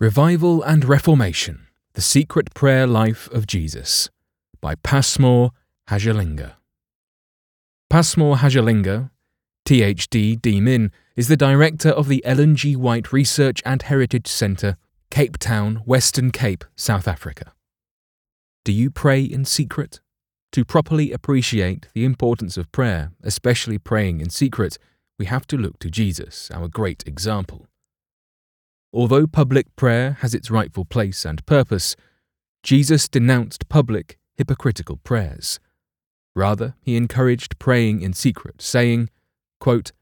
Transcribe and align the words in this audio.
Revival 0.00 0.62
and 0.62 0.86
Reformation 0.86 1.66
The 1.92 2.00
Secret 2.00 2.54
Prayer 2.54 2.86
Life 2.86 3.30
of 3.32 3.46
Jesus 3.46 4.08
by 4.62 4.74
Passmore 4.76 5.50
Hachalinga. 5.90 6.54
Passmore 7.90 8.36
Hachalinga, 8.36 9.10
THD 9.66 10.40
D-Min, 10.40 10.90
is 11.16 11.28
the 11.28 11.36
director 11.36 11.90
of 11.90 12.08
the 12.08 12.24
Ellen 12.24 12.56
G. 12.56 12.76
White 12.76 13.12
Research 13.12 13.60
and 13.66 13.82
Heritage 13.82 14.26
Centre, 14.26 14.78
Cape 15.10 15.36
Town, 15.36 15.82
Western 15.84 16.30
Cape, 16.30 16.64
South 16.76 17.06
Africa. 17.06 17.52
Do 18.64 18.72
you 18.72 18.90
pray 18.90 19.22
in 19.22 19.44
secret? 19.44 20.00
To 20.52 20.64
properly 20.64 21.12
appreciate 21.12 21.88
the 21.92 22.06
importance 22.06 22.56
of 22.56 22.72
prayer, 22.72 23.12
especially 23.22 23.76
praying 23.76 24.22
in 24.22 24.30
secret, 24.30 24.78
we 25.18 25.26
have 25.26 25.46
to 25.48 25.58
look 25.58 25.78
to 25.80 25.90
Jesus, 25.90 26.50
our 26.54 26.68
great 26.68 27.04
example. 27.06 27.66
Although 28.92 29.26
public 29.26 29.74
prayer 29.76 30.18
has 30.20 30.34
its 30.34 30.50
rightful 30.50 30.84
place 30.84 31.24
and 31.24 31.44
purpose, 31.46 31.94
Jesus 32.62 33.08
denounced 33.08 33.68
public, 33.68 34.18
hypocritical 34.36 34.96
prayers. 34.98 35.60
Rather, 36.34 36.74
he 36.80 36.96
encouraged 36.96 37.58
praying 37.58 38.02
in 38.02 38.12
secret, 38.12 38.60
saying, 38.60 39.08
quote, 39.60 39.92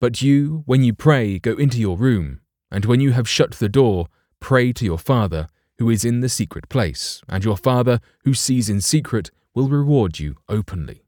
But 0.00 0.22
you, 0.22 0.62
when 0.66 0.82
you 0.82 0.94
pray, 0.94 1.38
go 1.38 1.52
into 1.52 1.78
your 1.78 1.96
room, 1.96 2.40
and 2.70 2.84
when 2.84 3.00
you 3.00 3.12
have 3.12 3.28
shut 3.28 3.52
the 3.52 3.68
door, 3.68 4.08
pray 4.40 4.72
to 4.72 4.84
your 4.84 4.98
Father, 4.98 5.48
who 5.78 5.90
is 5.90 6.04
in 6.04 6.20
the 6.20 6.28
secret 6.28 6.68
place, 6.68 7.20
and 7.28 7.44
your 7.44 7.56
Father, 7.56 8.00
who 8.24 8.34
sees 8.34 8.68
in 8.68 8.80
secret, 8.80 9.30
will 9.54 9.68
reward 9.68 10.18
you 10.18 10.36
openly. 10.48 11.04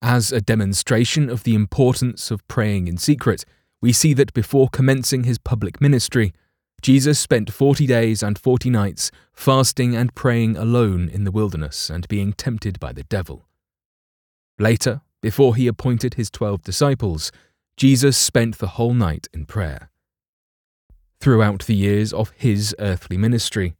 As 0.00 0.32
a 0.32 0.40
demonstration 0.40 1.28
of 1.28 1.42
the 1.42 1.54
importance 1.54 2.30
of 2.30 2.46
praying 2.46 2.86
in 2.88 2.98
secret, 2.98 3.44
we 3.80 3.92
see 3.92 4.14
that 4.14 4.32
before 4.32 4.68
commencing 4.68 5.24
his 5.24 5.38
public 5.38 5.80
ministry, 5.80 6.32
Jesus 6.80 7.18
spent 7.18 7.52
40 7.52 7.86
days 7.86 8.22
and 8.22 8.38
40 8.38 8.70
nights 8.70 9.10
fasting 9.32 9.96
and 9.96 10.14
praying 10.14 10.56
alone 10.56 11.08
in 11.08 11.24
the 11.24 11.32
wilderness 11.32 11.90
and 11.90 12.06
being 12.08 12.32
tempted 12.32 12.78
by 12.78 12.92
the 12.92 13.04
devil. 13.04 13.46
Later, 14.58 15.02
before 15.20 15.56
he 15.56 15.66
appointed 15.66 16.14
his 16.14 16.30
twelve 16.30 16.62
disciples, 16.62 17.32
Jesus 17.76 18.16
spent 18.16 18.58
the 18.58 18.68
whole 18.68 18.94
night 18.94 19.28
in 19.32 19.46
prayer. 19.46 19.90
Throughout 21.20 21.66
the 21.66 21.74
years 21.74 22.12
of 22.12 22.30
his 22.36 22.74
earthly 22.78 23.16
ministry, 23.16 23.74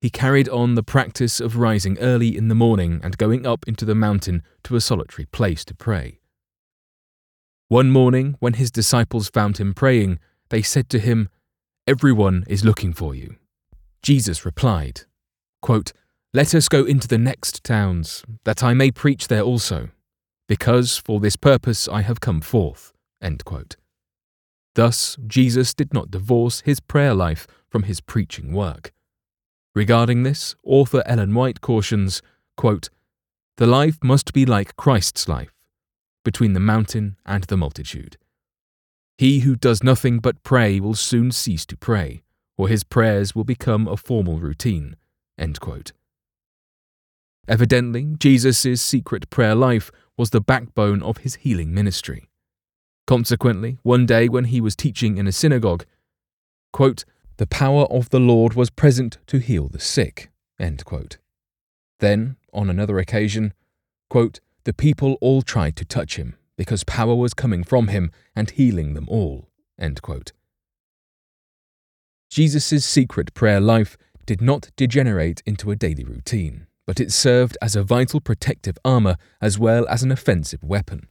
he 0.00 0.10
carried 0.10 0.48
on 0.48 0.76
the 0.76 0.82
practice 0.82 1.40
of 1.40 1.56
rising 1.56 1.98
early 1.98 2.36
in 2.36 2.48
the 2.48 2.54
morning 2.54 3.00
and 3.02 3.18
going 3.18 3.46
up 3.46 3.66
into 3.68 3.84
the 3.84 3.94
mountain 3.94 4.42
to 4.64 4.76
a 4.76 4.80
solitary 4.80 5.26
place 5.26 5.64
to 5.66 5.74
pray. 5.74 6.19
One 7.70 7.92
morning, 7.92 8.34
when 8.40 8.54
his 8.54 8.72
disciples 8.72 9.30
found 9.30 9.58
him 9.58 9.74
praying, 9.74 10.18
they 10.48 10.60
said 10.60 10.88
to 10.88 10.98
him, 10.98 11.28
Everyone 11.86 12.42
is 12.48 12.64
looking 12.64 12.92
for 12.92 13.14
you. 13.14 13.36
Jesus 14.02 14.44
replied, 14.44 15.02
quote, 15.62 15.92
Let 16.34 16.52
us 16.52 16.68
go 16.68 16.84
into 16.84 17.06
the 17.06 17.16
next 17.16 17.62
towns, 17.62 18.24
that 18.42 18.64
I 18.64 18.74
may 18.74 18.90
preach 18.90 19.28
there 19.28 19.42
also, 19.42 19.90
because 20.48 20.96
for 20.96 21.20
this 21.20 21.36
purpose 21.36 21.86
I 21.86 22.02
have 22.02 22.18
come 22.18 22.40
forth. 22.40 22.92
Thus, 24.74 25.16
Jesus 25.28 25.72
did 25.72 25.94
not 25.94 26.10
divorce 26.10 26.62
his 26.62 26.80
prayer 26.80 27.14
life 27.14 27.46
from 27.68 27.84
his 27.84 28.00
preaching 28.00 28.52
work. 28.52 28.92
Regarding 29.76 30.24
this, 30.24 30.56
author 30.64 31.04
Ellen 31.06 31.32
White 31.36 31.60
cautions, 31.60 32.20
quote, 32.56 32.90
The 33.58 33.68
life 33.68 33.98
must 34.02 34.32
be 34.32 34.44
like 34.44 34.74
Christ's 34.74 35.28
life 35.28 35.52
between 36.24 36.52
the 36.52 36.60
mountain 36.60 37.16
and 37.24 37.44
the 37.44 37.56
multitude. 37.56 38.16
He 39.18 39.40
who 39.40 39.54
does 39.56 39.82
nothing 39.82 40.18
but 40.18 40.42
pray 40.42 40.80
will 40.80 40.94
soon 40.94 41.30
cease 41.30 41.66
to 41.66 41.76
pray, 41.76 42.22
or 42.56 42.68
his 42.68 42.84
prayers 42.84 43.34
will 43.34 43.44
become 43.44 43.86
a 43.86 43.96
formal 43.96 44.38
routine. 44.38 44.96
Evidently, 47.48 48.14
Jesus' 48.18 48.80
secret 48.80 49.28
prayer 49.30 49.54
life 49.54 49.90
was 50.16 50.30
the 50.30 50.40
backbone 50.40 51.02
of 51.02 51.18
his 51.18 51.36
healing 51.36 51.72
ministry. 51.74 52.28
Consequently, 53.06 53.78
one 53.82 54.06
day 54.06 54.28
when 54.28 54.44
he 54.44 54.60
was 54.60 54.76
teaching 54.76 55.16
in 55.16 55.26
a 55.26 55.32
synagogue, 55.32 55.84
quote, 56.72 57.04
the 57.38 57.46
power 57.46 57.84
of 57.84 58.10
the 58.10 58.20
Lord 58.20 58.54
was 58.54 58.68
present 58.70 59.18
to 59.26 59.38
heal 59.38 59.68
the 59.68 59.80
sick. 59.80 60.30
Then, 61.98 62.36
on 62.52 62.68
another 62.68 62.98
occasion, 62.98 63.54
quote, 64.10 64.40
the 64.64 64.72
people 64.72 65.16
all 65.20 65.42
tried 65.42 65.76
to 65.76 65.84
touch 65.84 66.16
him, 66.16 66.36
because 66.56 66.84
power 66.84 67.14
was 67.14 67.34
coming 67.34 67.64
from 67.64 67.88
him 67.88 68.10
and 68.36 68.50
healing 68.50 68.94
them 68.94 69.06
all. 69.08 69.48
Jesus' 72.30 72.84
secret 72.84 73.32
prayer 73.34 73.60
life 73.60 73.96
did 74.26 74.40
not 74.40 74.70
degenerate 74.76 75.42
into 75.46 75.70
a 75.70 75.76
daily 75.76 76.04
routine, 76.04 76.66
but 76.86 77.00
it 77.00 77.12
served 77.12 77.56
as 77.62 77.74
a 77.74 77.82
vital 77.82 78.20
protective 78.20 78.78
armour 78.84 79.16
as 79.40 79.58
well 79.58 79.86
as 79.88 80.02
an 80.02 80.12
offensive 80.12 80.62
weapon. 80.62 81.08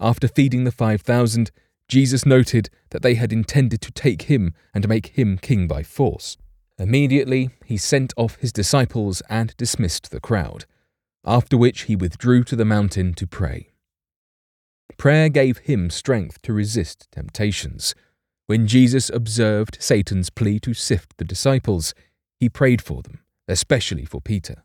After 0.00 0.28
feeding 0.28 0.64
the 0.64 0.72
5,000, 0.72 1.50
Jesus 1.88 2.26
noted 2.26 2.68
that 2.90 3.02
they 3.02 3.14
had 3.14 3.32
intended 3.32 3.80
to 3.80 3.92
take 3.92 4.22
him 4.22 4.54
and 4.74 4.88
make 4.88 5.18
him 5.18 5.38
king 5.38 5.66
by 5.66 5.82
force. 5.82 6.36
Immediately, 6.78 7.50
he 7.64 7.76
sent 7.76 8.12
off 8.16 8.36
his 8.36 8.52
disciples 8.52 9.22
and 9.30 9.56
dismissed 9.56 10.10
the 10.10 10.20
crowd 10.20 10.66
after 11.24 11.56
which 11.56 11.82
he 11.82 11.96
withdrew 11.96 12.44
to 12.44 12.56
the 12.56 12.64
mountain 12.64 13.14
to 13.14 13.26
pray. 13.26 13.72
Prayer 14.96 15.28
gave 15.28 15.58
him 15.58 15.90
strength 15.90 16.42
to 16.42 16.52
resist 16.52 17.08
temptations. 17.12 17.94
When 18.46 18.66
Jesus 18.66 19.10
observed 19.10 19.76
Satan's 19.80 20.30
plea 20.30 20.58
to 20.60 20.74
sift 20.74 21.16
the 21.18 21.24
disciples, 21.24 21.94
he 22.40 22.48
prayed 22.48 22.80
for 22.80 23.02
them, 23.02 23.20
especially 23.46 24.04
for 24.04 24.20
Peter. 24.20 24.64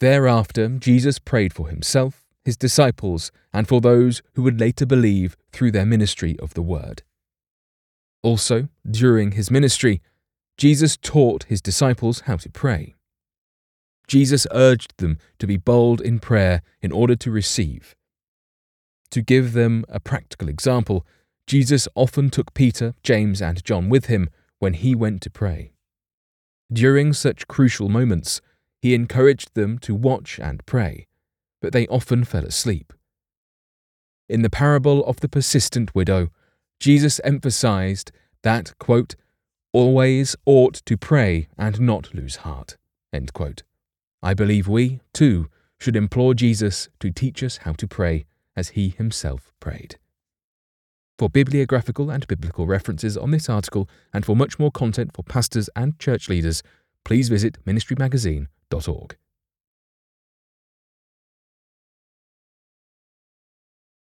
Thereafter, 0.00 0.68
Jesus 0.68 1.18
prayed 1.18 1.52
for 1.52 1.68
himself, 1.68 2.24
his 2.44 2.56
disciples, 2.56 3.30
and 3.52 3.68
for 3.68 3.80
those 3.80 4.22
who 4.34 4.42
would 4.42 4.60
later 4.60 4.86
believe 4.86 5.36
through 5.52 5.72
their 5.72 5.86
ministry 5.86 6.36
of 6.40 6.54
the 6.54 6.62
Word. 6.62 7.02
Also, 8.22 8.68
during 8.88 9.32
his 9.32 9.50
ministry, 9.50 10.00
Jesus 10.56 10.96
taught 10.96 11.44
his 11.44 11.60
disciples 11.60 12.20
how 12.20 12.36
to 12.36 12.50
pray. 12.50 12.94
Jesus 14.06 14.46
urged 14.52 14.94
them 14.98 15.18
to 15.38 15.46
be 15.46 15.56
bold 15.56 16.00
in 16.00 16.18
prayer 16.18 16.62
in 16.80 16.92
order 16.92 17.16
to 17.16 17.30
receive. 17.30 17.94
To 19.10 19.22
give 19.22 19.52
them 19.52 19.84
a 19.88 20.00
practical 20.00 20.48
example, 20.48 21.06
Jesus 21.46 21.88
often 21.94 22.30
took 22.30 22.54
Peter, 22.54 22.94
James, 23.02 23.42
and 23.42 23.64
John 23.64 23.88
with 23.88 24.06
him 24.06 24.28
when 24.58 24.74
he 24.74 24.94
went 24.94 25.22
to 25.22 25.30
pray. 25.30 25.72
During 26.72 27.12
such 27.12 27.48
crucial 27.48 27.88
moments, 27.88 28.40
he 28.80 28.94
encouraged 28.94 29.54
them 29.54 29.78
to 29.80 29.94
watch 29.94 30.38
and 30.40 30.64
pray, 30.66 31.06
but 31.60 31.72
they 31.72 31.86
often 31.88 32.24
fell 32.24 32.44
asleep. 32.44 32.92
In 34.28 34.42
the 34.42 34.50
parable 34.50 35.04
of 35.04 35.20
the 35.20 35.28
persistent 35.28 35.94
widow, 35.94 36.30
Jesus 36.80 37.20
emphasized 37.22 38.12
that, 38.42 38.72
quote, 38.78 39.14
always 39.72 40.36
ought 40.46 40.74
to 40.86 40.96
pray 40.96 41.48
and 41.58 41.80
not 41.80 42.14
lose 42.14 42.36
heart. 42.36 42.76
End 43.12 43.32
quote. 43.32 43.62
I 44.22 44.34
believe 44.34 44.68
we, 44.68 45.00
too, 45.12 45.48
should 45.78 45.96
implore 45.96 46.34
Jesus 46.34 46.88
to 47.00 47.10
teach 47.10 47.42
us 47.42 47.58
how 47.58 47.72
to 47.72 47.88
pray 47.88 48.24
as 48.54 48.70
he 48.70 48.90
himself 48.90 49.52
prayed. 49.58 49.96
For 51.18 51.28
bibliographical 51.28 52.10
and 52.10 52.26
biblical 52.26 52.66
references 52.66 53.16
on 53.16 53.30
this 53.30 53.48
article 53.48 53.88
and 54.12 54.24
for 54.24 54.36
much 54.36 54.58
more 54.58 54.70
content 54.70 55.10
for 55.14 55.22
pastors 55.22 55.68
and 55.74 55.98
church 55.98 56.28
leaders, 56.28 56.62
please 57.04 57.28
visit 57.28 57.64
ministrymagazine.org. 57.64 59.16